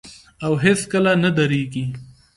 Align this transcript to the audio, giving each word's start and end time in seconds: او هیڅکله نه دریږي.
او 0.45 0.51
هیڅکله 0.63 1.11
نه 1.23 1.29
دریږي. 1.37 1.85